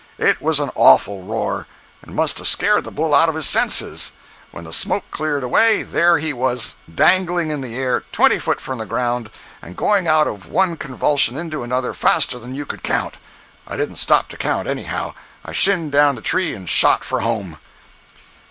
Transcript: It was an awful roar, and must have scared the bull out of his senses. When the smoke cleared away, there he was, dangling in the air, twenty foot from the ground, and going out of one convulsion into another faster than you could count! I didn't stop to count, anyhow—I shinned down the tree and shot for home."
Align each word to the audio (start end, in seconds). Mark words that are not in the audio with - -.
It 0.17 0.41
was 0.41 0.59
an 0.59 0.71
awful 0.73 1.21
roar, 1.21 1.67
and 2.01 2.15
must 2.15 2.39
have 2.39 2.47
scared 2.47 2.85
the 2.85 2.91
bull 2.91 3.13
out 3.13 3.29
of 3.29 3.35
his 3.35 3.47
senses. 3.47 4.13
When 4.49 4.63
the 4.63 4.73
smoke 4.73 5.03
cleared 5.11 5.43
away, 5.43 5.83
there 5.83 6.17
he 6.17 6.33
was, 6.33 6.73
dangling 6.91 7.51
in 7.51 7.61
the 7.61 7.75
air, 7.75 8.01
twenty 8.11 8.39
foot 8.39 8.59
from 8.59 8.79
the 8.79 8.87
ground, 8.87 9.29
and 9.61 9.77
going 9.77 10.07
out 10.07 10.25
of 10.27 10.47
one 10.47 10.75
convulsion 10.75 11.37
into 11.37 11.61
another 11.61 11.93
faster 11.93 12.39
than 12.39 12.55
you 12.55 12.65
could 12.65 12.81
count! 12.81 13.17
I 13.67 13.77
didn't 13.77 13.97
stop 13.97 14.27
to 14.29 14.37
count, 14.37 14.67
anyhow—I 14.67 15.51
shinned 15.51 15.91
down 15.91 16.15
the 16.15 16.21
tree 16.21 16.55
and 16.55 16.67
shot 16.67 17.03
for 17.03 17.19
home." 17.19 17.59